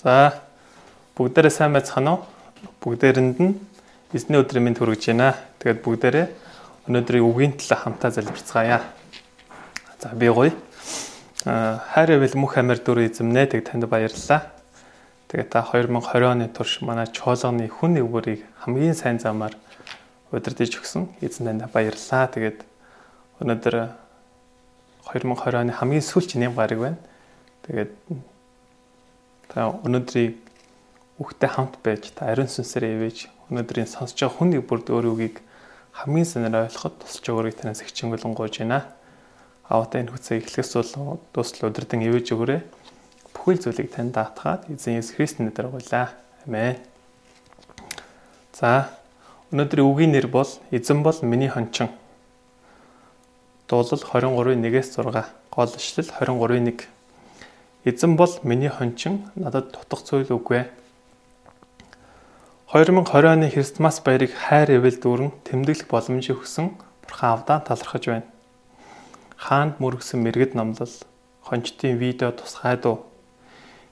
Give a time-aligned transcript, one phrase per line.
[0.00, 0.32] За
[1.20, 2.24] бүгдээрээ сайн байцгаана уу?
[2.80, 3.60] Бүгдээрэнд нь
[4.16, 5.36] эзний өдрийн мэнд хүргэж байна.
[5.60, 6.26] Тэгээд бүгдээрээ
[6.88, 8.80] өнөөдрийн үгийн талаа хамтаа залбирцгаая.
[10.00, 10.56] За би гоё.
[11.44, 14.48] Аа хайр эвэл мөх амир дүр эзэмнэ тэг танд баярлалаа.
[15.28, 15.92] Тэгээд та 2020
[16.32, 19.52] оны турш манай чоолгоны хүн нэгвэрийг хамгийн сайн замаар
[20.32, 22.24] удирдах өгсөн эзэн танд баярлалаа.
[22.32, 22.64] Тэгээд
[23.44, 23.74] өнөөдөр
[25.12, 26.96] 2020 оны хамгийн сүүлчийн юм гараг байна.
[27.68, 27.92] Тэгээд
[29.50, 30.38] та өнөөдрийг
[31.18, 35.36] үхтэй хамт байж та ариун сүнсээр ивэж өнөөдрийн сонсож байгаа хүн нэг бүрд өөр үгийг
[35.90, 38.94] хамгийн санаар ойлгоход тусч өгөрийг танаас их чингөлөн гуйж байна.
[39.66, 42.60] Аваатай энэ хүцээ эхлэхээс бол дуустал өдөрдөн ивэж өгөөрэй.
[43.34, 46.14] Бүхэл зүйлийг танд даатгаад эзэн Есүс Христосийн нэрээр гуйлаа.
[46.46, 46.78] Амен.
[48.54, 48.94] За
[49.50, 51.90] өнөөдрийн үгийн нэр бол эзэн бол миний хончин.
[53.66, 56.99] Дуулал 23-ын 1-ээс 6, гол ишлэл 23-ын 1
[57.80, 60.68] Эзэн бол миний хончин надад тутах зүйл үгүй.
[62.68, 68.28] 2020 оны Христмас баярыг хайр эвэл дүүрэн тэмдэглэх боломжийг өгсөн Бурхан авдаа талархаж байна.
[69.40, 70.92] Хаанд мөргсөн мэрэгд номлол,
[71.40, 73.00] хончтын видео тусгай дуу,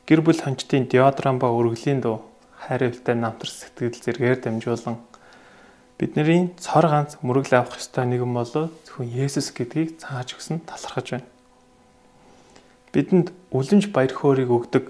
[0.05, 2.29] гэр бүл хончтын деодоран ба өргөлийн дуу,
[2.61, 5.01] хайр эвэлтэй намтар сэтгэл зэргээр дамжуулан
[5.97, 11.38] бидний цор ганц мөрөглө авах ёстой нэгэн болоо зөвхөн Есүс гэдгийг цааж өгсөн талархаж байна
[12.93, 14.85] бидэнд үлэмж баяр хөөргийг өгдөг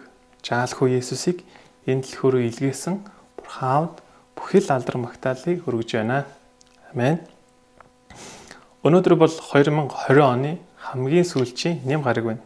[0.46, 1.42] жаалхуу Есүсийг
[1.86, 2.94] энэ дэлхөөрөө илгээсэн
[3.36, 4.02] Бурхаавд
[4.38, 6.24] бүхэл алдар магтаалыг өргөж байна.
[6.94, 7.18] Амен.
[8.86, 12.42] Өнөөдөр бол 2020 оны хамгийн сүүлчийн нэм гараг байна.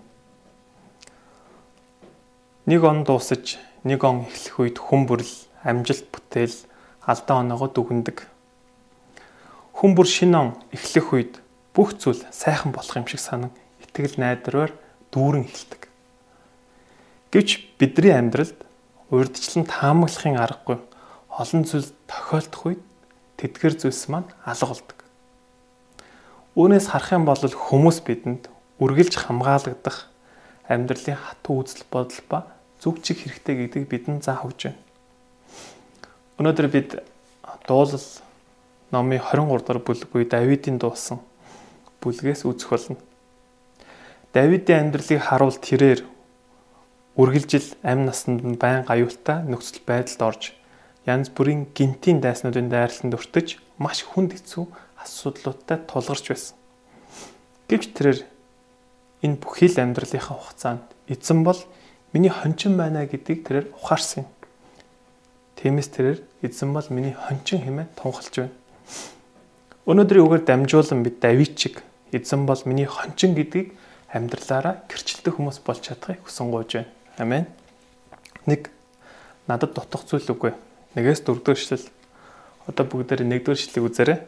[2.66, 6.56] Нэг он дуусаж, нэг он эхлэх үед хүн бүрл амжилт бүтээл
[7.05, 8.25] алдаа оноогоо дүгндэг.
[9.77, 11.33] Хүн бүр шинэ он эхлэх үед
[11.75, 13.50] бүх зүйл сайхан болох юм шиг санан
[13.83, 14.72] итгэл найдраар
[15.13, 15.83] дүүрэн эхэлдэг.
[17.33, 18.59] Гэвч бидний амьдралд
[19.13, 20.81] урьдчилан таамаглахын аргагүй
[21.29, 22.83] олон зүйл тохиолдох үед
[23.37, 24.99] тэдгэр зүйлс маань алга болдог.
[26.56, 28.49] Үүнээс харах юм бол хүмүүс бидэнд
[28.81, 30.09] үргэлж хамгаалагдах
[30.69, 32.39] амьдралын хатуу үзэл бодол ба
[32.81, 34.81] зүг чиг хэрэгтэй гэдгийг бидэнд заах өгч байна.
[36.41, 36.91] Өнөөдөр бид
[37.69, 38.09] дуулал
[38.93, 41.21] номын 23 дахь бүлэг буюу Давидын дуусан
[42.01, 43.01] бүлгээс үзэх болно.
[44.32, 46.00] Давидын амьдралыг харуул тэрээр
[47.20, 50.43] үргэлжил амь насанд нь байн аюултай нөхцөл байдалд орж
[51.04, 54.65] янз бүрийн гинтийн дайснуудын дайралтанд өртөж маш хүнд хэцүү
[55.04, 56.56] асуудлуудтай тулгарч байсан.
[57.69, 58.21] Гэвч тэрээр
[59.21, 61.60] энэ бүхий л амьдралынхаа хугацаанд эзэн бол
[62.16, 64.28] миний хончин байна гэдгийг тэрээр ухаарсан юм.
[65.60, 68.56] Тиймээс тэрээр эзэн бол миний хончин хэмээн тунхалж байна.
[69.84, 71.84] Өнөөдрийн үгээр дамжуулан бид Давид чиг
[72.16, 73.76] эзэн бол миний хончин гэдгийг
[74.12, 76.93] амьдралаараа гэрчлдэг хүмүүс болж чадахыг хүсэн гуйж байна.
[77.17, 77.47] Амен.
[78.45, 78.69] Нэг
[79.49, 80.53] надад дутах зүйл үгүй.
[80.95, 81.89] Нэгээс дөрөвдүгээр эшлэл.
[82.69, 84.19] Одоо бүгдээр нэгдүгээр эшлэлийг үзээрэй.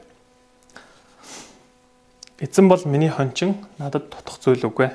[2.41, 4.89] Эзэн бол миний хончин надад дутах зүйл үгүй.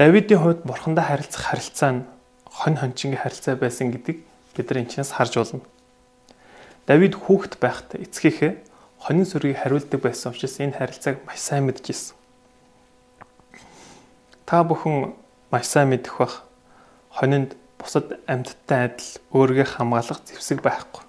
[0.00, 2.02] Давидын хувьд бурхандаа харилцах харилцаа нь
[2.48, 4.24] хонь хончингийн харилцаа байсан гэдгийг
[4.56, 5.62] бид нар энэчнээс харж болно.
[6.88, 8.52] Давид хүүхэд байхдаа эцгийнхээ
[8.98, 12.23] хонин сүргийг хариулдаг байсан учраас энэ харилцааг маш сайн мэдж ирсэн.
[14.44, 15.16] Та бүхэн
[15.48, 16.44] маш сайн мэдэх бах.
[17.08, 21.00] Хонинд бусад амьтдтай адил өөрийгөө хамгаалах зэвсэг байхгүй.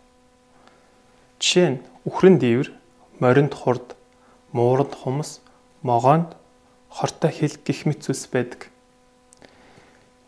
[1.44, 2.72] Жишээ нь үхрэн дээвэр,
[3.20, 4.00] моринд хурд,
[4.56, 5.44] мууранд хумс,
[5.84, 6.32] могоонд
[6.88, 8.72] хортой хил гих мэт зүйлс байдаг.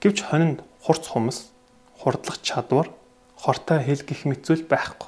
[0.04, 1.56] Гэвч хонинд хурц хумс,
[1.96, 2.92] хурдлах чадвар,
[3.40, 5.08] хортой хил гих мэт зүйл байхгүй.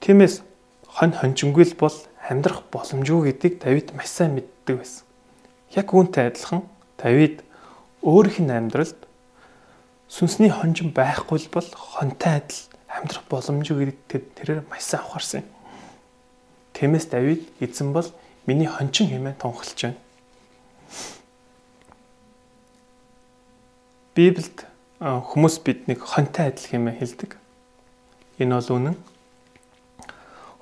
[0.00, 0.40] Тиймээс
[0.88, 5.04] хонь хончингүй л бол амьдрах боломжгүй гэдгийг Давид маш сайн мэддэг байсан.
[5.72, 6.68] Яг үүнтэй адилхан
[7.00, 7.40] Давид
[8.04, 9.08] өөрийнх нь амьдралд
[10.04, 12.60] сүнсний хонжин байхгүй бол хонтой адил
[12.92, 15.48] амьдрах боломжгүй гэдэгт тэрээр маш сайн ухаарсан юм.
[16.76, 18.04] Тиймээс Давид эзэн бол
[18.44, 20.00] миний хончин хэмээн тунхалж байна.
[24.12, 24.68] Библиэд
[25.00, 27.32] хүмүүс биднийг хонтой адил хэмээн хэлдэг.
[28.36, 28.96] Энэ бол үнэн.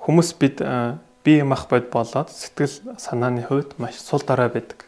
[0.07, 0.63] Хүмүүс бид
[1.27, 4.87] бие мах бод болоод сэтгэл санааны хувьд маш сул дараа байдаг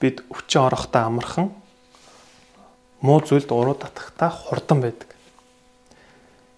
[0.00, 1.48] бид өвчин орохдоо амархан
[3.00, 5.08] муу зүйлд уруу татахтаа хурдан байдаг.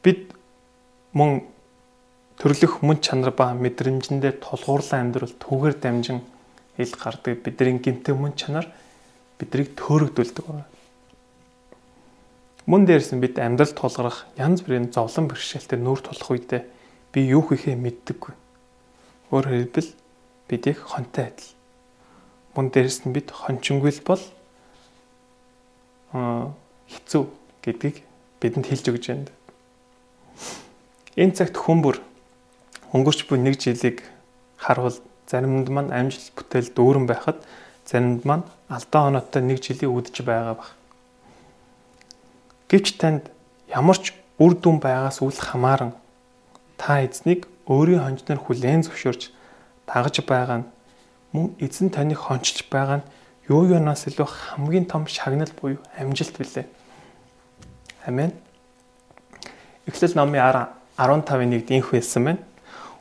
[0.03, 0.33] Бид
[1.13, 1.43] мөн
[2.39, 6.23] төрлөх мөн чанар ба мэдрэмжэндээ тулгуурлан амьдрал түгээр дамжин
[6.79, 8.67] ил гардаг бидний гинтэг мөн чанар
[9.39, 10.67] бидрийг төөрөгдүүлдэг байна.
[12.67, 16.63] Мөн дээрс нь бид амьдрал тулгарах янз бүрийн зовлон бэрхшээлтэй нүүр тулах үедээ
[17.13, 18.35] би юу хийхээ мэддэггүй.
[19.33, 19.91] Өөрөөр хэлбэл
[20.47, 21.58] бидийг хонтой адил
[22.55, 24.23] мөн дээрэс нь бид хончингүйл бол
[26.13, 27.23] хэцүү
[27.65, 28.03] гэдгийг
[28.41, 29.33] бидэнд хэлж өгч байна.
[31.19, 31.99] Энэ цагт хүмүүр
[32.95, 34.07] өнгөрч буй нэг жилиг
[34.57, 34.97] харуул
[35.29, 37.45] заримд маань амжилт бүтээл дүүрэн байхад
[37.85, 40.71] заримд маань алдаа оноотой нэг жилийн үдж байгаа баг.
[42.73, 43.29] Гэвч танд
[43.69, 45.93] ямар ч үр дүн байгаас үл хамааран
[46.81, 49.35] та эзнийг өөрийн хонжноор хүлээн зөвшөөрч
[49.85, 50.69] дагаж байгаа нь
[51.33, 53.09] мөн эзэн таныг хончилж байгаа нь
[53.49, 56.67] юу юунаас илүү хамгийн том шагнал буюу амжилт билээ.
[58.07, 58.33] Амен.
[59.89, 60.41] Эхлэл номын
[60.99, 62.43] 15-ын 1-д инх хэлсэн байна.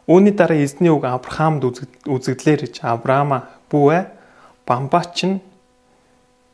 [0.07, 1.67] Үүний дараа эзний үг Авраамд
[2.07, 4.07] үзэгдлэр гэж Авраама бүүе
[4.63, 5.43] бамбаач нь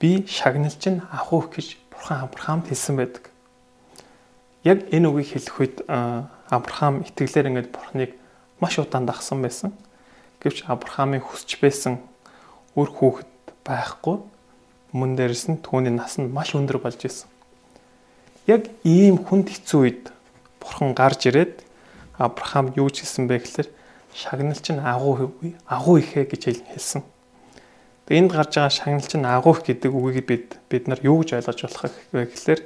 [0.02, 3.30] би шагналж нь ахух гэж бурхан Авраамд хэлсэн байдаг.
[4.66, 5.76] Яг энэ үгийг хэлэх үед
[6.50, 8.18] Авраам итгэлээр ингээд бурхныг
[8.58, 9.70] маш удаан дагсан байсан.
[10.44, 12.04] Гэвч Авраамын хүсч байсан
[12.76, 13.32] үр хүүхэд
[13.64, 14.20] байхгүй
[14.92, 17.32] мөн дээрс нь түүний нас нь маш өндөр болж исэн.
[18.46, 20.12] Яг ийм хүнд хэцүү үед
[20.60, 21.64] бурхан гарч ирээд
[22.20, 23.70] Авраам юу ч хэлсэн бэ гэхээр
[24.14, 25.32] шагнал чинь агуу
[25.66, 27.02] агуу ихэ гэж хэлсэн.
[28.06, 31.40] Тэгээ энд гарч байгаа шагнал чинь агуу их гэдэг үгийг бид бид нар юу гэж
[31.40, 32.62] ойлгож болох вэ гэхээр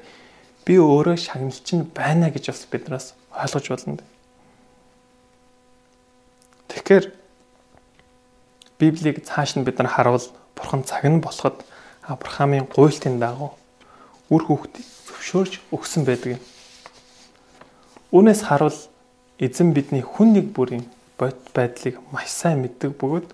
[0.66, 4.04] би өөрөө шагнал чинь байна гэж бас биднээс ойлгож болно.
[6.68, 7.06] Тэгэхээр
[8.80, 10.22] Библийг цааш нь бид нар харуул
[10.54, 11.66] бурхан цаг нь болоход
[12.06, 13.58] Авраамийн гуйлтын дагуу
[14.30, 16.44] үр хүүхдийг зөвшөөрж өгсөн байдаг юм.
[18.14, 18.80] Үүнээс харуул
[19.42, 20.86] эзэн бидний хүн нэг бүрийн
[21.18, 23.28] бод байдлыг маш сайн мэддэг бөгөөд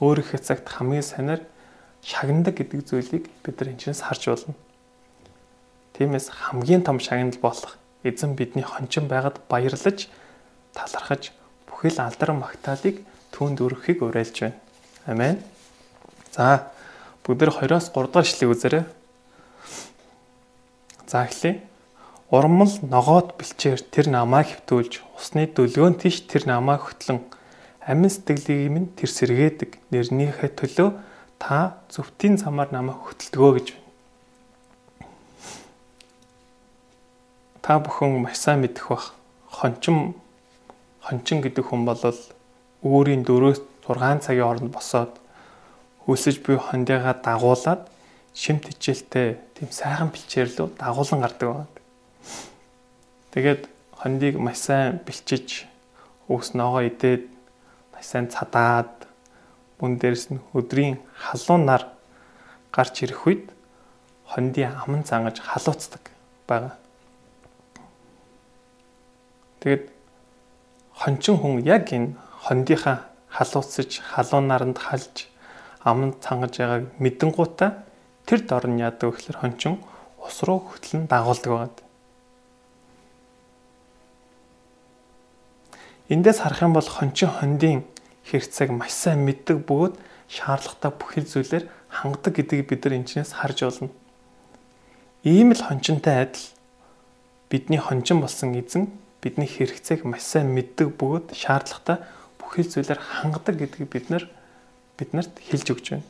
[0.00, 1.44] өөрийнхөө цагт хамгийн санаар
[2.00, 4.54] шагнадаг гэдэг зүйлийг бид нар энэчнээс харж болно.
[5.94, 10.08] Тиймээс хамгийн том шагнал болох эзэн бидний хончин байгаад баярлаж
[10.72, 11.32] талархаж
[11.68, 14.65] бүхэл алдар магтаалык түүнд өргөхийг уриалж байна.
[15.06, 15.40] Амен.
[16.34, 16.68] За
[17.24, 18.84] бүгд 2-оос 3 дахь ишлэгийг үзээрэй.
[21.06, 21.62] За эхлэе.
[22.30, 27.22] Урмал ногоод бэлчээр тэр намайг хөвтүүлж усны дөлгөөн тийш тэр намайг хөтлөн
[27.86, 30.90] амин сэтгэлийг минь тэр сэргээдэг нэрнийхээ төлөө
[31.38, 33.86] та зөвхтийн замаар намайг хөтөлдгөө гэж байна.
[37.66, 39.10] та бүхэн маш сайн мэдэх бах.
[39.50, 40.14] Хончин
[41.02, 41.98] хончин гэдэг хүн бол
[42.86, 43.26] өөрийн
[43.86, 45.12] 4-6 цагийн хооронд босоод
[46.06, 47.86] хөлсөж буй хондыгаа дагуулад
[48.34, 51.66] шимт хичээлтэй тийм сайхан бэлчээр лөө дагуулan гардаг байна.
[53.30, 53.62] Тэгээд
[53.94, 55.66] хондийг маш сайн бэлчиж
[56.28, 57.30] өвс ногоо идээд
[57.94, 59.06] маш сайн цадаад
[59.80, 61.86] мөн дээрс нь өдрийн халуун нар
[62.74, 63.44] гарч ирэх үед
[64.26, 66.10] хондийн аман цангаж халууцдаг
[66.46, 66.74] байгаа.
[69.60, 69.88] Тэгэд
[70.92, 75.28] хончин хүн яг энэ хондийнхаа халууцж халуун наранд халж
[75.84, 77.84] аман цангаж байгааг мэдэн гутаа
[78.24, 79.76] тэр дор нь яадаг гэхээр хончин
[80.18, 81.76] ус руу хөтлөн дагуулдаг байгаад.
[86.08, 87.84] Эндээс харах юм бол хончин хондын
[88.26, 89.94] хэрэгцээг маш сайн мэддэг бөгөөд
[90.26, 93.90] шаардлагатай бүхэл зүйлээр хангадаг гэдгийг бид нар энэчнээс харж болно.
[95.22, 96.46] Ийм л хончинтай адил
[97.50, 98.90] бидний хончин болсон эзэн
[99.22, 102.02] бидний хэрэгцээг маш сайн мэддэг бөгөөд шаардлагатай
[102.46, 104.24] бүхэл зүйлээр хангадаг гэдгийг бид нар
[104.94, 106.06] биднэрт хэлж өгч байна.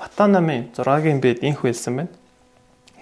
[0.00, 2.12] Матай намын 6-гийн бэд инх хэлсэн байна.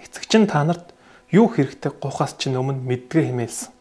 [0.03, 0.91] Эцэг чинь та нарт
[1.31, 3.71] юу хэрэгтэй гухаас чинь өмнө мэдгээ хэмээлсэн.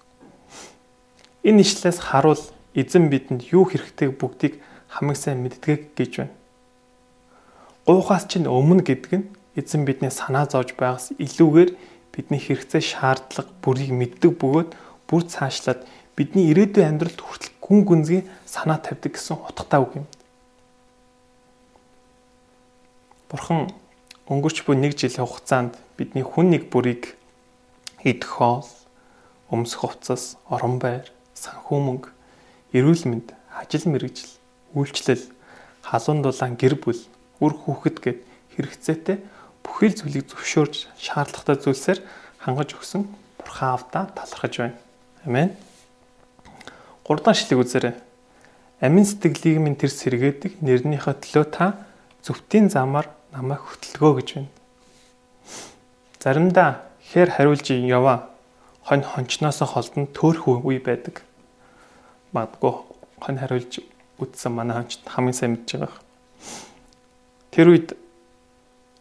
[1.45, 2.41] Энэ ишлээс харуул
[2.73, 6.35] эзэн бидэнд юу хэрэгтэй бүгдийг хамгийн сайн мэддэг гэж байна.
[7.87, 11.71] Гуйхаас чинь өмнө гэдэг нь эзэн бидний санаа зовж байгаас илүүгээр
[12.11, 14.71] бидний хэрэгцээ шаардлага бүрийг мэддэг бөгөөд
[15.07, 20.07] бүр цаашлаад бидний ирээдүйн амьдралд хүртэл гүн гүнзгий санаа тавьдаг гэсэн утгатай үг юм.
[23.33, 23.73] Бурхан
[24.29, 27.17] өнгөрч буй нэг жилийн хугацаанд бидний хүн нэг бүрийг
[28.05, 28.69] идэх хоол,
[29.49, 32.11] өмсөх хувцас, орон байр, санхүү мөнгө,
[32.77, 34.37] эрүүл мэнд, ажил мэргэжил,
[34.77, 35.25] үйлчлэл,
[35.89, 37.01] халуун дулаан гэр бүл,
[37.41, 38.21] үр хүүхэд гэд
[38.61, 39.19] хэрэгцээтэй
[39.65, 41.99] бүхэл зүйлийг зөвшөөрж шаардлагатай зүйлсээр
[42.45, 43.09] хангаж өгсөн
[43.41, 44.77] Бурхан Аавда талархаж байна.
[45.25, 45.51] Амен.
[47.05, 47.95] 3 дахь шлиг үзээрэй.
[48.81, 51.85] Амин сэтгэлийг минь тэр сэргээдэг нэрнийхээ төлөө та
[52.25, 54.53] зөвхтийн замаар намайг хөтлөгөө гэж байна.
[56.25, 56.71] Заримдаа
[57.13, 58.33] хээр хариулж яваа
[58.89, 61.21] хонь хончноосоо холдон төөрх үе байдаг.
[62.33, 62.73] Магадгүй
[63.21, 63.85] хонь хариулж
[64.17, 66.01] үтсэн манай хонч хамгийн сайн мэдж байгаа.
[67.53, 67.89] Тэр үед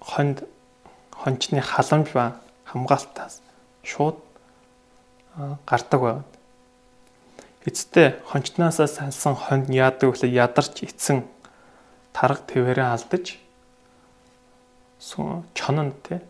[0.03, 0.43] хонд
[1.11, 2.35] хончны халамж ба
[2.67, 3.39] хамгаалтаас
[3.83, 4.19] шууд
[5.65, 6.32] гардаг байна.
[7.63, 10.27] Эцэстээ хончноосоо салсан хонд яадаг вэ?
[10.27, 11.23] Ядарч эцэн
[12.11, 13.39] тарга твэрээ алдаж
[15.55, 16.21] чононд те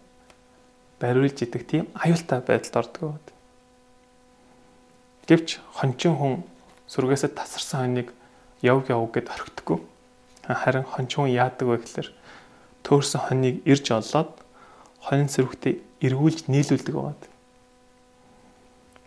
[1.00, 3.34] бариулж идэх тийм аюултай байдалд ордог.
[5.28, 6.44] Гэвч хончин хүн
[6.88, 8.10] сүргээсээ тасарсан хоньыг
[8.62, 9.80] яв яв гэд орхидоггүй.
[10.48, 12.10] Харин хончин хүн яадаг вэ гэхээр
[12.84, 14.32] төөрсөн хоньыг ирж олоод
[15.00, 17.28] хонин сэрвэгтээ эргүүлж нийлүүлдэг байна.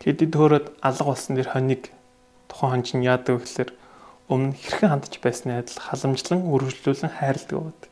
[0.01, 1.96] Хэдий төөрөд алга болсон дэр хоньыг
[2.47, 3.71] тухайн хончин яадаг вэ гэхээр
[4.27, 7.87] өмнө хэрхэн хандж байсны адил халамжлан үргэлжлүүлэн хайрладаг байна.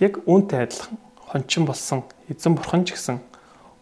[0.00, 3.24] Яг үүнтэй адилхан хончин болсон эзэн бурхан ч гэсэн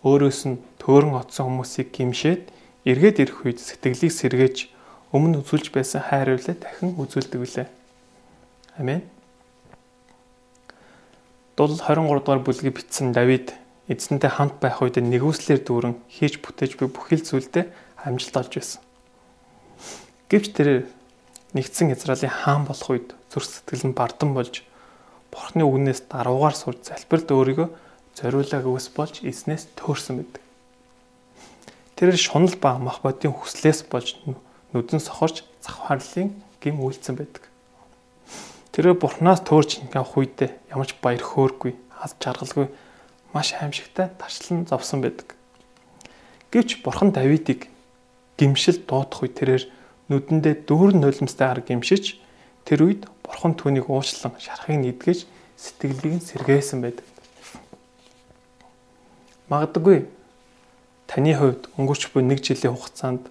[0.07, 2.53] өөрөөс нь төөрөн оцсон хүмүүсийг гимшээд
[2.87, 4.57] эргээд ирэх үед сэтгэлийг сэргээж
[5.11, 7.69] өмнө үзүүлж байсан хайр үйлээ дахин үзүүлдэг үлээ.
[8.79, 9.03] Амен.
[11.59, 13.53] Дул 23 дугаар бүлгийг бичсэн Давид
[13.91, 17.67] эзэнтэй хамт байх үед нэгүслэр дүүрэн хийж бүтээж буй бүхэл зүйлдээ
[18.05, 18.81] амжилт олж байсан.
[20.31, 20.87] Гэвч тэр
[21.55, 24.63] нэгдсэн Израилийн хаан болох үед зүрх сэтгэл нь бардан болж
[25.31, 27.69] Бурхны үгнээс даруугаар сурж залбирд өөрийгөө
[28.19, 30.43] зориулааг ус болж эзнээс төөрсөн байдаг.
[31.95, 34.19] Тэр шунал ба мах бодийн хүслээс болж
[34.75, 37.47] нүдэн сохорч завхаарлын гим үйлцэн байдаг.
[38.75, 42.67] Тэр бурхнаас төөрч явах үедээ ямар ч баяр хөөргүй, аз жаргалгүй
[43.35, 45.35] маш аимшигтай тарчлан зовсон байдаг.
[46.51, 47.71] Гэвч бурхан Давидыг
[48.41, 49.65] гимшил дуудах үе тэрээр
[50.09, 52.17] нүдэндээ дүүрэн нулимстай арга гимшиж
[52.65, 55.29] тэр үед бурхан түүнийг уучлан шарахыг нэгдгэж
[55.61, 57.05] сэтгэлийг нь сэргээсэн байдаг.
[59.53, 60.09] Магадгүй
[61.05, 63.29] таны хувьд өнгөрч буй 1 жилийн хугацаанд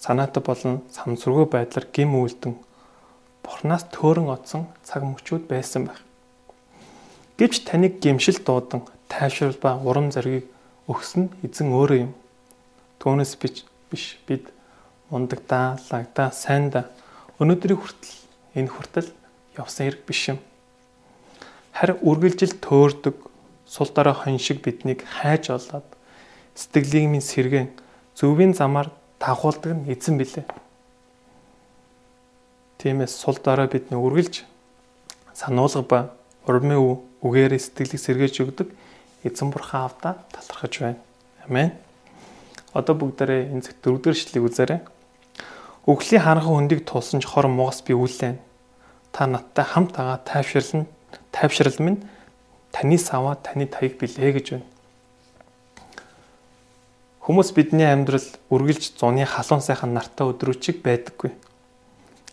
[0.00, 2.56] санаатай болон самсргүй байдлаар гим үйлдэн
[3.44, 6.00] Бурханаас төөрөн оцсон цаг мөчүүд байсан байх.
[7.36, 10.46] Гэвч таныг гимшил дуудан тайвшрал ба урам зориг
[10.86, 12.12] өгсөн эзэн өөрөө юм.
[13.00, 14.46] Түүнээс бич биш бид
[15.10, 16.86] мундагдаа, лагдаа, сайндаа
[17.42, 18.16] өнөөдрийн хүртэл
[18.54, 19.10] энэ хүртэл
[19.58, 20.38] явсан хэрэг биш юм.
[21.74, 23.16] Харин үргэлжил төөрдөг
[23.66, 25.86] сул дараа хон шиг биднийг хайж олоод
[26.54, 27.68] сэтгэлийг минь сэргэн
[28.14, 30.46] зөвийн замаар дагуулдаг нь эзэн билээ.
[32.78, 34.44] Тиймээс сул дараа бидний үргэлж
[35.34, 36.00] сануулга ба
[36.46, 38.68] урмын үгээр сэтгэлийг сэргээж өгдөг
[39.24, 41.00] эзэн бурхан авда талархаж байна.
[41.46, 41.89] Амен.
[42.74, 44.80] Одоо бүгдээрээ энэ зөв дөрөвдүгээр шлийг үзээрэй.
[45.90, 48.38] Өглөлийн харанхан хөндийг тулсан ч хор мугас би үлээн.
[49.10, 50.86] Та надтай хамт агаа тайвширлан
[51.34, 52.02] тайвшрал минь
[52.70, 54.68] таны саваа таны таяг билээ гэж байна.
[57.20, 61.34] Хүмүүс бидний амьдрал үргэлж зуны халуун сайхан нартай өдрүүчиг байдаггүй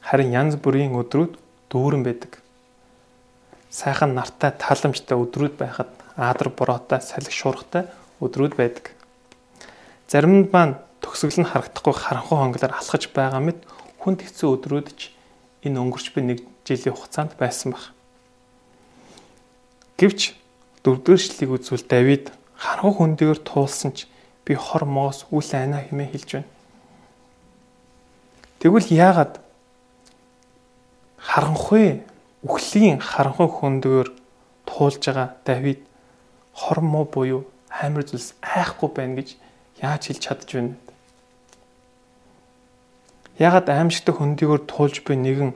[0.07, 1.35] харин янз бүрийн өдрүүд
[1.67, 2.39] дүүрэн байдаг.
[3.69, 7.89] Сайхан нартай тааламжтай өдрүүд байхад аадар бороотой салхи шуургатай
[8.23, 8.96] өдрүүд байдаг.
[10.07, 13.59] Заримд маань төгсгөл нь харагдахгүй харанхуй хонглоор алхаж байгаа мэт
[13.99, 15.11] хүнд хэцүү өдрүүд ч
[15.67, 17.91] энэ өнгөрч буй нэг жилийн хугацаанд байсан баг.
[19.99, 20.31] Гэвч
[20.87, 24.07] дөрөвдүгээр шлийг үзвэл Давид харанхуй хөндөгөр туулсан ч
[24.47, 26.49] би хор моос үл айна хэмээн хэлж байна.
[28.63, 29.43] Тэгвэл яагаад
[31.19, 32.07] харанхуй
[32.47, 34.07] үхлийн харанхуй хөндгөөр
[34.63, 35.83] туулж байгаа Давид
[36.55, 39.35] хормоо буюу амар зүйлс айхгүй байна гэж
[39.81, 40.75] яаж хэлж чадж байна?
[43.37, 45.51] Ягаад аимшигтай хөндгөөр туулж буй нэгэн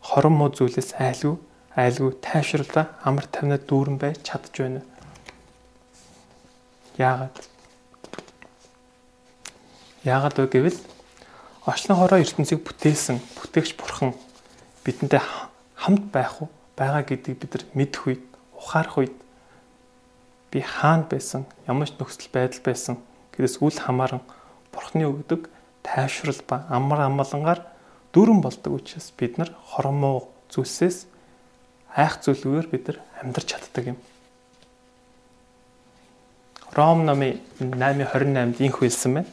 [0.00, 1.36] хормоо зүйлээс айлгүй
[1.76, 4.82] айлгүй тайвшруулаа амар тавнаа дүүрэн байж чадж байна.
[6.96, 7.36] Яагаад?
[10.02, 10.80] Яагаад вэ гэвэл
[11.68, 14.16] очлон хороо ертөнцийг бүтээсэн бүтээгч бурхан
[14.82, 15.20] бидэнтэй
[15.76, 18.24] хамт байх уу байгаа гэдгийг бид нар мэдэх үед
[18.56, 19.16] ухаарах үед
[20.50, 22.94] би хаанд байсан ямар ч нөхцөл байдал байсан
[23.38, 24.22] гэдээс үл хамааран
[24.74, 25.46] бурхны өгдөг
[25.86, 27.62] тайвшрал ба амар амгалангаар
[28.10, 31.06] дүүрэн болдог учраас бид нар хормоо зүйлсээс
[31.94, 33.98] айх зүйлгээр бид нар амьдрч чаддаг юм.
[36.74, 39.30] Ром номын 8:28-д инх хэлсэн байна.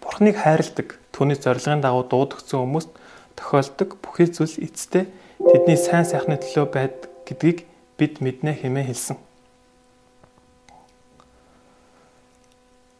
[0.00, 2.90] Бурхныг хайрладаг, түүний зорилгын дагуу дуудагдсан хүмүүст
[3.36, 5.10] тохиолдог бүхэл зүйл эцтэй
[5.42, 6.96] тэдний сайн сайхны төлөө байд
[7.28, 7.66] гэдгийг
[7.98, 9.25] бид мэднэ хэмээн хэлсэн.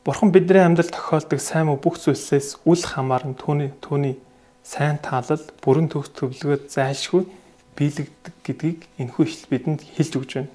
[0.06, 4.14] Бурхан бидний амьдралд тохиолдог сайн муу бүх зүйлсээс үл хамааран түүний түүний
[4.62, 7.26] сайн таалал бүрэн төгс төвлөгөөд зайлшгүй
[7.75, 10.54] биелэгдэг гэдгийг энэхүү ишлэл бидэнд хэлж өгч байна.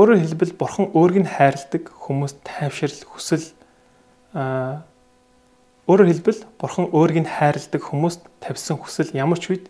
[0.00, 3.44] Өөрөөр хэлбэл бурхан өөрийг нь хайрладаг хүмүүст тайвшрал хүсэл
[5.88, 9.64] Өөрөөр хэлбэл Бурхан өөрийг нь хайрладаг хүмүүст тавьсан хүсэл ямар ч үед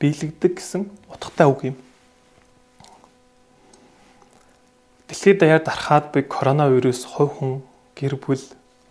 [0.00, 1.76] биелэгдэг гэсэн утгатай үг юм.
[5.18, 7.52] Дэлхийд даяар дарахад буй коронавирус хувь хүн,
[7.98, 8.38] гэр бүл,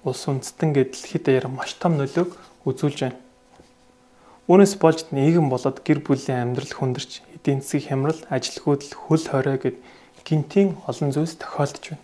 [0.04, 2.36] улс үндэстэн гээд дэлхийд даяар маш том нөлөөг
[2.68, 3.16] үзүүлж байна.
[4.52, 9.80] Үүнээс болж нийгэм болоод гэр бүлийн амьдрал хүндэрч эдийн засгийн хямрал, ажилгүйдэл, хөл хорой гэд
[10.28, 12.04] гинтийн олон зүйлс тохиолдож байна.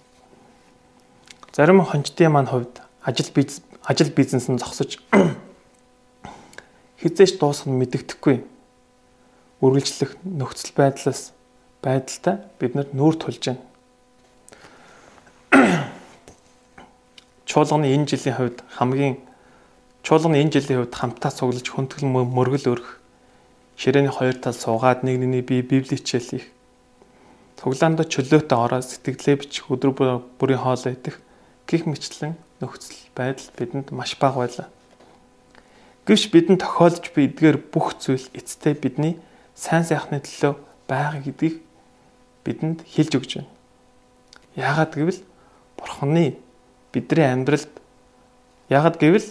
[1.52, 5.04] Зарим хончдын маань хувьд ажил бизнес ажил бизнес нь зогсож
[7.04, 8.40] хизээш дуусах нь мэдэгдэхгүй.
[9.60, 11.36] Үргэлжлэх нөхцөл байдлаас
[11.84, 13.73] байдалтай бид нар нүүр тулж байна.
[17.54, 19.22] Чуулганы энэ жилийн хувьд хамгийн
[20.02, 22.98] чуулганы энэ жилийн хувьд хамтаа цуглаж хүндэтгэл мөргөл өргөх
[23.78, 26.48] ширээний хоёр тал суугаад нэг нэгний бие библи хичээл хийх.
[27.62, 31.22] Цуглаанд чөлөөтэй ороод сэтгэлээ бичих өдөр бүрийн хоол идэх
[31.70, 34.68] гих мэтлэн нөхцөл байдал бидэнд маш бага байлаа.
[36.10, 39.22] Гэвч бидэнд тохиолдож буй эдгээр бүх зүйл эцэстээ бидний
[39.54, 40.58] сайн сайхны төлөө
[40.90, 41.62] байгаа гэдгийг
[42.44, 43.52] бидэнд хэлж өгч байна.
[44.58, 45.22] Яагаад гэвэл
[45.78, 46.42] Бурханы
[46.94, 47.74] бидний амьдралд
[48.70, 49.28] яагаад гэвэл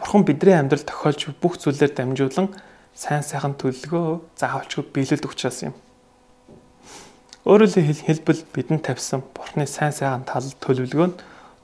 [0.00, 2.48] Бурхан бидний амьдралд тохиолж бүх зүйлээр дамжуулан
[2.96, 5.74] сайн сайхан төлөвлөгөө заавалчгүй биелүүлдэг учраас юм.
[7.44, 7.70] Өөрөөр
[8.08, 11.18] хэлбэл бидэнд тавьсан Бурхны сайн сайхан тал төлөвлөгөө нь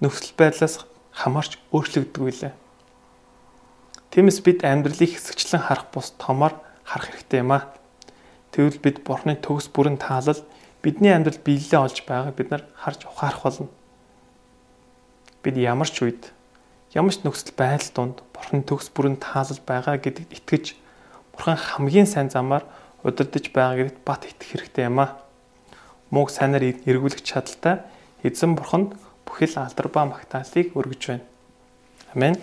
[0.04, 0.84] нөхцөл байдлаас
[1.16, 2.52] хамаарч өөрчлөгддөг билээ.
[4.12, 7.72] Тиймээс бид амьдралыг хэсэгчлэн харах бус томоор харах хэрэгтэй юм аа.
[8.52, 10.44] Тэгвэл бид Бурхны төгс бүрэн таалал
[10.82, 13.68] бидний амьдрал биелэлээ олж байгааг бид нар харж ухаарах болно.
[15.42, 16.32] Бид ямар ч үед
[16.92, 20.64] ямар ч нөхцөл байдал донд Бурхны төгс бүрэн таалал байгаа гэдэгт итгэж
[21.32, 22.66] Бурхан хамгийн сайн замаар
[23.04, 25.16] удирдах байгаа гэдэгт бат итгэх хэрэгтэй юм аа.
[26.10, 27.86] Мууг сайнаар эргүүлэх чадaltaй
[28.26, 31.24] эзэн Бурханд бүхэл алдар ба магтаалыг өргөж байна.
[32.12, 32.36] Амен.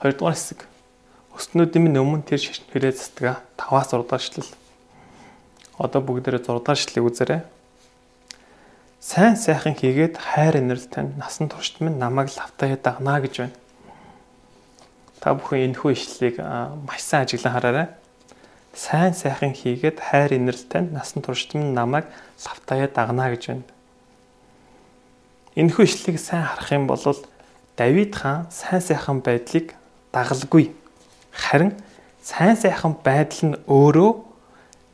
[0.00, 0.64] Хоёрдугаар хэсэг.
[1.34, 4.52] Өснүүдийн минь өмнө тэр ширээ застгаа 5-аас 6 дахь эшлэл.
[5.76, 7.40] Одоо бүгдээрээ 6 дахь эшлэлийг үзээрэй.
[9.06, 13.54] Сайн сайхан хийгээд хайр инэрл тань насан туршид минь намайг лавтаа дагнаа гэж байна.
[15.22, 17.88] Та бүхэн энэ хүү ишлэлийг маш сайн ажиглан хараарай.
[18.74, 22.10] Сайн сайхан хийгээд хайр инэрлэлтэй насан туршид минь намайг
[22.42, 23.66] лавтаа дагнаа гэж байна.
[25.54, 26.98] Энэ хүү ишлэлийг сайн харах юм бол
[27.78, 29.78] Давид хаан сайн сайхан байдлыг
[30.10, 30.74] дагалгүй.
[31.30, 31.78] Харин
[32.26, 34.10] сайн сайхан байдал нь өөрөө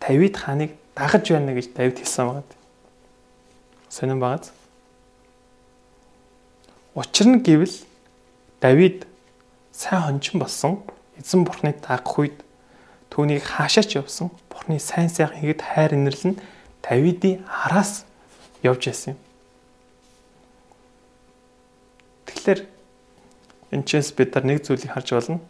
[0.04, 2.60] Давид хааныг дагаж байна гэж Давид хэлсэн байна.
[3.92, 4.52] Сонирн багаз.
[6.94, 7.76] Учир нь гэвэл
[8.56, 9.04] Давид
[9.68, 10.80] сайн хончин болсон
[11.20, 12.40] эзэн бурхныг дагах үед
[13.12, 16.40] түүнийг хаашаач явсан бурхны сайн сайхан хийгээд хайр инэрлэн
[16.80, 18.08] Давидын араас
[18.64, 19.20] явж байсан юм.
[22.32, 22.60] Тэгэхээр
[23.76, 25.40] энэ чээс бид нар нэг зүйлийг харж байна.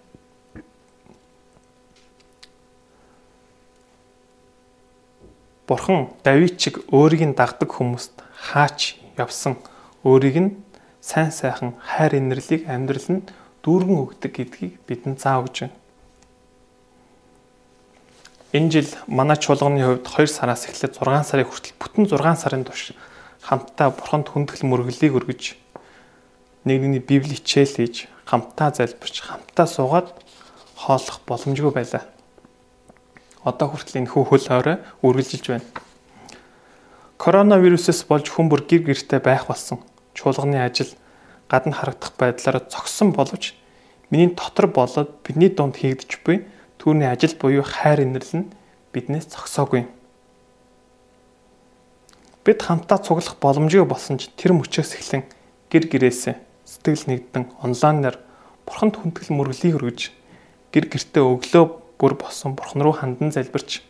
[5.70, 9.54] Бурхан Давид чиг өөрийг нь дагдаг хүмүүст хаач явсан
[10.02, 10.50] өөрийг нь
[10.98, 13.26] сайн сайхан хайр инэрлийг амьдрал нь
[13.62, 15.76] дүүргэн өгдөг гэдгийг бидэнд заав гэж байна.
[18.52, 22.92] Энэ жил манай чуулганы хувьд 2 сараас эхлээд 6 сарын хүртэл бүтэн 6 сарын турш
[23.46, 25.42] хамтдаа бурханд хүндэтгэл мөрөглийг өргөж
[26.66, 30.08] нэг нэгний библи хичээл хийж хамтдаа залбирч хамтдаа суугаад
[30.76, 32.04] хооллох боломжгүй байлаа.
[33.46, 35.66] Одоо хүртэл энэ хөл хорой үргэлжилж байна.
[37.22, 39.78] Коронавирусээс болж хүн бүр гэр гэртээ байх болсон.
[40.10, 40.90] Чуулганы ажил
[41.46, 43.54] гадна харагдах байдлаар зогссон боловч
[44.10, 46.50] миний дотор болоод бидний дунд хийгдэж буй
[46.82, 48.50] түүний ажил буюу хайр инэрл нь
[48.90, 49.86] биднээс зогсоогүй.
[52.42, 55.22] Бид хамтдаа цуглах боломжгүй болсон ч тэр мөчөөс эхлэн
[55.70, 56.34] гэр гэрээсээ
[56.66, 58.18] сэтгэл нэгдэн онлайнаар
[58.66, 60.10] бурханд хүндэтгэл мөрөглийг өргөж
[60.74, 61.64] гэр гертээ өглөө
[62.02, 63.86] бүр босон бурхан руу хандан залбирч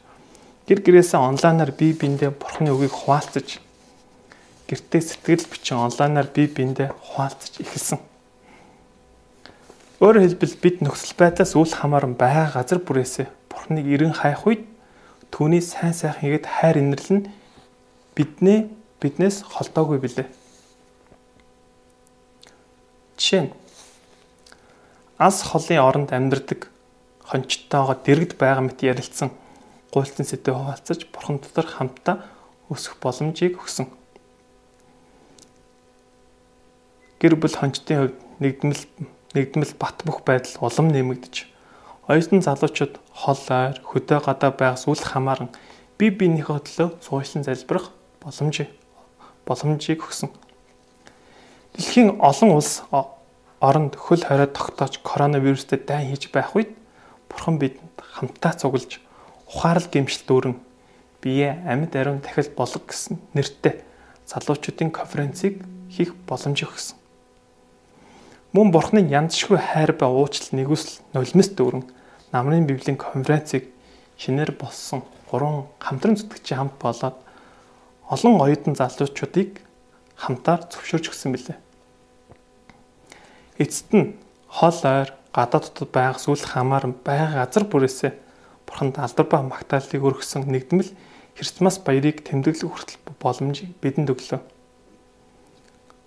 [0.68, 3.58] гэр гэрээсээ онлайнаар бие биендээ бурханы үгийг хуваалцаж
[4.70, 8.00] гэртээ сэтгэл бичин онлайнаар бие биендээ хуваалцаж эхэлсэн.
[9.98, 14.62] Өөрөөр хэлбэл бид нөхцөл байдлаас үл хамааран байгаа газар бүрээсээ Бурхныг эрен хайх үед
[15.34, 17.20] түүний сайн сайхан хийгээд хайр инэрлэн
[18.14, 18.70] биднээ
[19.02, 20.28] биднээс холдоогүй билээ.
[23.18, 23.50] Жишээ нь
[25.18, 26.70] алс холын оронд амьдардаг
[27.28, 29.30] хончтойгоо дэрэгд байгаа мэт ярилцсан
[29.92, 32.16] гуйлтын сэдвээ хуваалцаж бурхан дотор хамтдаа
[32.72, 33.86] өсөх боломжийг өгсөн.
[37.22, 38.82] гэр бүл хончтын хувьд нэгдмэл
[39.38, 41.46] нэгдмэл бат бөх байдал улам нэмэгдэж
[42.10, 45.54] оюутан залуучууд хол ойр хөдөө гадаа байгаас үл хамааран
[46.02, 48.66] бие биенийхөө төлөө цуушлан залбирах боломж
[49.46, 50.34] боломжийг өгсөн.
[51.78, 52.82] Дэлхийн олон улс
[53.62, 56.74] оронд хөл хориод тогтоож коронавирустэй дайн хийж байх үед
[57.30, 58.98] бурхан бидэнд хамтаа цуглаж
[59.52, 60.56] ухаарал гэмшил дүүрэн
[61.20, 63.84] бие амьд ариун дахил болог гэсэн нэртэй
[64.26, 65.60] залуучуудын конференцийг
[65.92, 66.96] хийх боломж өгсөн.
[68.52, 71.84] Мөн Бурхны янзшгүй хайр ба уучлал нэгүсэл нулимс дүүрэн
[72.32, 73.68] намрын библийн конференцийг
[74.16, 77.16] шинээр болсон гурван хамтран зүтгэгчийн хамт болоод
[78.08, 79.60] олон оюутан залуучуудыг
[80.16, 81.58] хамтаар зөвшөөрч өгсөн билээ.
[83.60, 84.16] Эцэст нь
[84.48, 88.12] хол ойр гадаа дотор байх зүйл хамааран байгаа газар бүрээсээ
[88.72, 90.96] бурханд алдар ба магтаалыг өргөсөн нэгдмэл
[91.36, 94.40] Христмас баярыг тэмдэглэх хүртэл боломжийг бидэнд өглөө.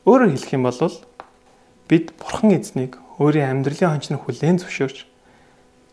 [0.09, 0.81] Өөрөөр хэлэх юм бол
[1.85, 5.05] бид бурхан эзнийг өөрийн амьдралын хончны хүлээн зөвшөөрч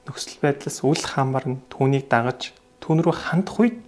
[0.09, 3.79] нөхцөл байдлаас үл хамааран түүнийг дагаж түүн рүү хандах үед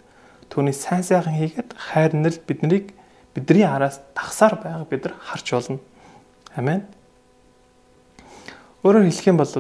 [0.53, 2.93] түүний сайн сайхан хийгээд хайр нэрл биднийг
[3.35, 5.81] бидний араас тагсаар байгааг бид нар харж болно.
[6.55, 6.85] Амен.
[8.85, 9.51] Өөрөөр хэлэх юм бол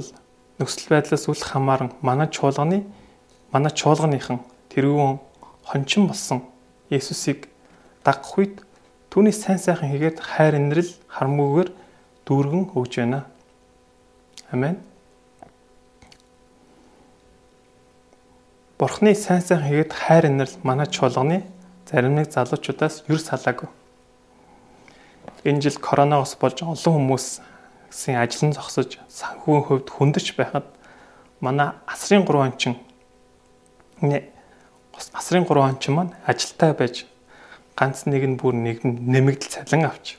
[0.60, 2.84] нөхцөл байдлаас үл хамааран манай чуулганы
[3.54, 4.42] манай чуулганыхан
[4.74, 5.22] тэрүүн
[5.62, 6.42] хончин болсон
[6.90, 7.46] Есүсийг
[8.02, 8.66] дагах үед
[9.14, 11.70] түүний сайн сайхан хийгээд хайр инрэл харамгүйгээр
[12.26, 13.20] дүүргэн өгж байна.
[14.50, 14.82] Амен.
[18.74, 21.46] Бурхны сайн сайхан хийгээд хайр инрэл манай чуулганы
[21.86, 23.70] зарим нэг залуучуудаас юр салаагүй.
[25.46, 27.26] Энэ жил коронавирус болж олон хүмүүс
[27.94, 30.66] гэсэн ажил нь зогсож санхүүгийн хувьд хүндэж байхад
[31.38, 32.74] манай асрын 3 ончин
[34.00, 37.06] асрын 3 ончин маань ажилтаа байж
[37.76, 40.18] ганц нэг нь бүр нэг нь нэмэгдэл цалин авч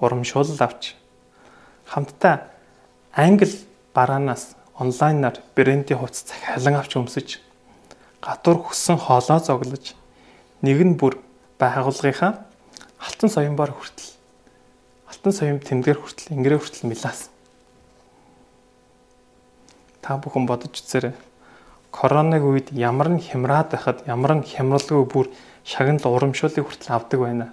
[0.00, 0.96] урамшуулал авч.
[1.86, 2.48] Хамтдаа
[3.12, 3.52] англи
[3.94, 7.40] бараанаас онлайнаар брендийн хувцас захиалан авч өмсөж
[8.20, 9.94] гадуур хүссэн хоолоо зоглож
[10.62, 11.20] нэг нь бүр
[11.58, 12.44] байгууллагынхаа
[13.00, 14.12] алтан соёмбор хүртэл
[15.08, 17.28] алтан соём тэмдгэр хүртэл ингэрээ хүртэл милаас
[20.00, 21.12] та бүхэн бодож үзээрэй
[21.90, 25.26] коронавиг үед ямар нь хямраад байхад ямар нь хямралгүй бүр
[25.64, 27.46] шагнал урамшуулыг хүртэл авдаг байна.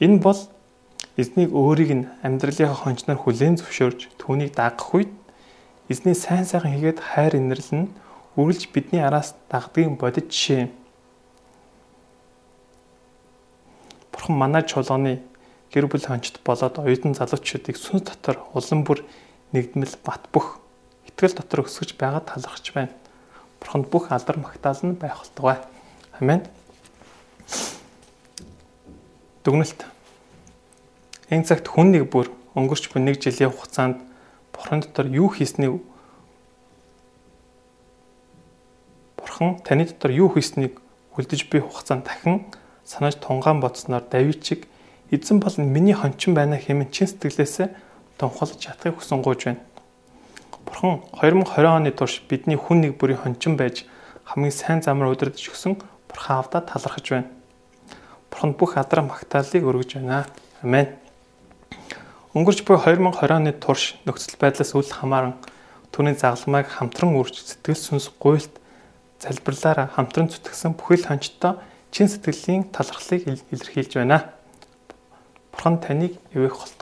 [0.00, 0.40] Энэ бол
[1.16, 5.12] эзнийг өөрийг нь амьдралынхаа хончноор хүлээн зөвшөөрж түүнийг дагах үед
[5.90, 7.90] эзний сайн сайхан хийгээд хайр нь
[8.38, 10.70] үргэлж бидний араас дагдгийн бодит жишээ.
[14.12, 15.20] Бурхан манай чуулганы
[15.74, 19.02] гэр бүл хончт болоод оюутан залуучуудыг сүнс дотор улам бүр
[19.52, 20.59] нэгдмэл бат бөх
[21.20, 22.96] итгэл дотор өсгөж байгаад талархаж байна.
[23.60, 25.60] Бурханд бүх алдар магтаал нь байх болтугай.
[26.16, 26.48] Амен.
[29.44, 29.84] Дүгнэлт.
[31.28, 34.00] Энэ цагт хүн нэг бүр өнгөрч буй нэг жилийн хугацаанд
[34.56, 35.84] Бурхан дотор юу хийснийг
[39.20, 40.80] Бурхан таны дотор юу хийснийг
[41.20, 42.48] үлдэж буй хугацаанд дахин
[42.88, 44.64] санааж тунгаан бодсноор Давид чиг
[45.12, 47.68] эзэн бол миний хончин байна хэмээн чин сэтгэлээсээ
[48.16, 49.60] тунхаглаж чадахыг хүсэн гуйж байна.
[50.64, 53.84] Бурхан 2020 оны турш бидний хүн нэг бүрийн хончин байж
[54.24, 57.28] хамгийн сайн замаар удирдах өгсөн Бурхан авдаа талархаж байна.
[58.30, 60.26] Бурхан бүх адраа магтаалыг өргөж байна.
[60.62, 60.94] Амен.
[62.34, 65.34] Өнгөрч буй 2020 оны турш нөхцөл байдлаас үл хамааран
[65.90, 68.54] түүний загламыг хамтран үрж сэтгэл сүнс гуйлт
[69.18, 71.58] залбирлаараа хамтран зүтгэсэн бүхэл хончтой
[71.90, 74.30] чин сэтгэлийн талархлыг илэрхийлж байна.
[75.50, 76.54] Бурхан таныг ивэх